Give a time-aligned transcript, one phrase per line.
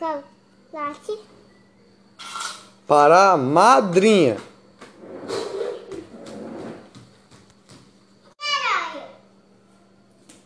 [0.00, 1.18] chocolate
[2.86, 4.38] para a madrinha.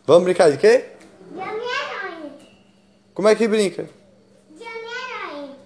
[0.06, 0.90] Vamos brincar de quê?
[1.30, 2.32] De Homem-Aranha.
[3.14, 3.88] Como é que brinca?
[4.50, 5.56] De Homem-Aranha.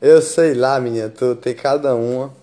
[0.00, 2.34] Eu sei lá, menina, tu tem cada uma.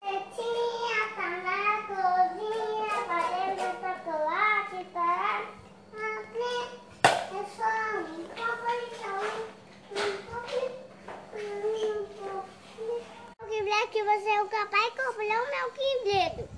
[0.00, 5.46] Tetinha tá na cozinha, fazendo chocolate para
[5.92, 6.66] abrir.
[7.04, 7.70] É só
[8.00, 9.22] um copo de chão,
[9.92, 10.74] um pouquinho,
[11.34, 13.02] um pouquinho.
[13.40, 14.02] O que
[14.34, 16.48] de comprar o meu quibledo?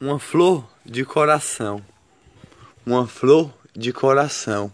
[0.00, 1.84] Uma flor de coração.
[2.86, 4.72] Uma flor de coração.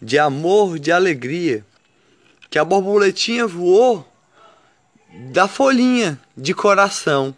[0.00, 1.64] De amor, de alegria.
[2.48, 4.06] Que a borboletinha voou
[5.32, 7.36] da folhinha de coração.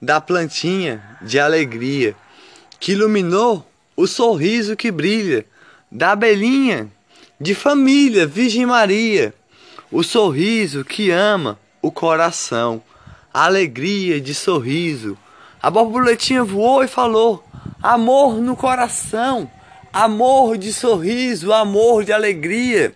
[0.00, 2.16] Da plantinha de alegria.
[2.80, 5.44] Que iluminou o sorriso que brilha.
[5.92, 6.90] Da abelhinha
[7.38, 9.34] de família, Virgem Maria.
[9.96, 12.82] O sorriso que ama o coração.
[13.32, 15.16] A alegria de sorriso.
[15.62, 17.44] A borboletinha voou e falou:
[17.80, 19.48] Amor no coração,
[19.92, 22.92] amor de sorriso, amor de alegria,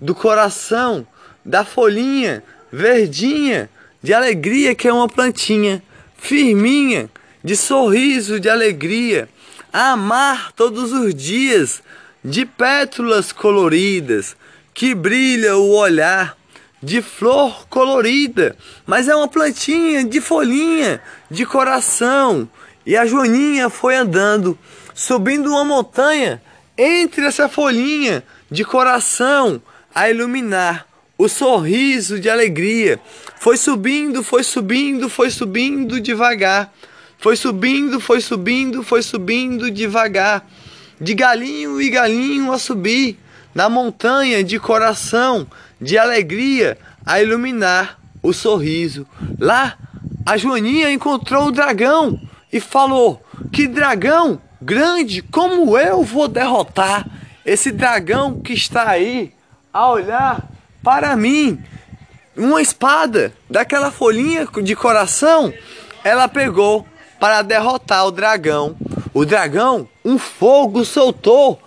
[0.00, 1.06] do coração,
[1.44, 2.42] da folhinha
[2.72, 3.70] verdinha,
[4.02, 5.80] de alegria que é uma plantinha,
[6.18, 7.08] firminha,
[7.44, 9.28] de sorriso, de alegria,
[9.72, 11.80] a amar todos os dias,
[12.24, 14.36] de pétalas coloridas,
[14.74, 16.39] que brilha o olhar
[16.82, 21.00] de flor colorida, mas é uma plantinha de folhinha,
[21.30, 22.48] de coração.
[22.86, 24.58] E a Joaninha foi andando,
[24.94, 26.40] subindo uma montanha,
[26.76, 29.60] entre essa folhinha de coração,
[29.94, 30.86] a iluminar
[31.18, 32.98] o sorriso de alegria.
[33.38, 36.72] Foi subindo, foi subindo, foi subindo devagar.
[37.18, 40.48] Foi subindo, foi subindo, foi subindo devagar.
[40.98, 43.18] De galinho e galinho a subir,
[43.54, 45.46] na montanha de coração,
[45.80, 49.06] de alegria, a iluminar o sorriso.
[49.38, 49.76] Lá,
[50.24, 52.20] a Joaninha encontrou o dragão
[52.52, 53.22] e falou:
[53.52, 57.06] Que dragão grande, como eu vou derrotar
[57.44, 59.32] esse dragão que está aí
[59.72, 60.48] a olhar
[60.82, 61.62] para mim?
[62.36, 65.52] Uma espada daquela folhinha de coração,
[66.04, 66.86] ela pegou
[67.18, 68.76] para derrotar o dragão.
[69.12, 71.60] O dragão, um fogo soltou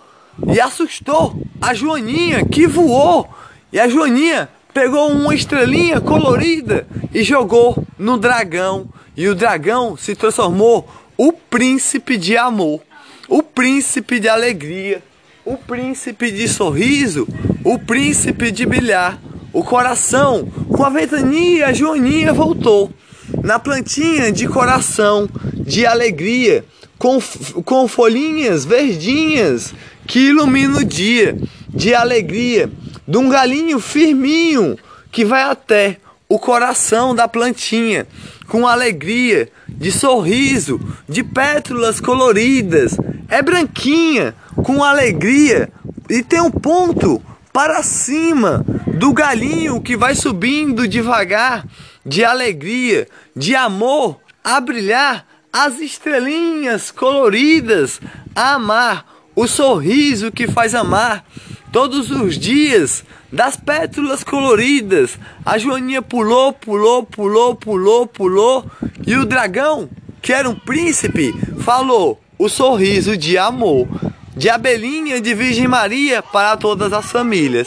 [0.48, 3.28] e assustou a Joaninha que voou.
[3.72, 8.88] E a Joaninha pegou uma estrelinha colorida e jogou no dragão.
[9.16, 12.80] E o dragão se transformou o príncipe de amor,
[13.28, 15.02] o príncipe de alegria,
[15.44, 17.28] o príncipe de sorriso,
[17.64, 19.20] o príncipe de brilhar.
[19.52, 22.90] O coração, com a ventania, a Joaninha voltou.
[23.42, 26.64] Na plantinha de coração, de alegria,
[27.04, 27.20] com,
[27.62, 29.74] com folhinhas verdinhas
[30.06, 31.36] que iluminam o dia,
[31.68, 32.72] de alegria,
[33.06, 34.78] de um galinho firminho
[35.12, 38.06] que vai até o coração da plantinha,
[38.48, 42.96] com alegria, de sorriso, de pétalas coloridas.
[43.28, 45.68] É branquinha, com alegria,
[46.08, 47.20] e tem um ponto
[47.52, 48.64] para cima
[48.98, 51.66] do galinho que vai subindo devagar,
[52.04, 58.00] de alegria, de amor, a brilhar as estrelinhas coloridas,
[58.34, 59.06] a amar,
[59.36, 61.24] o sorriso que faz amar
[61.70, 65.16] todos os dias, das pétalas coloridas.
[65.46, 68.68] A Joaninha pulou, pulou, pulou, pulou, pulou,
[69.06, 69.88] e o dragão,
[70.20, 73.86] que era um príncipe, falou o sorriso de amor,
[74.36, 77.62] de abelhinha de Virgem Maria para todas as famílias.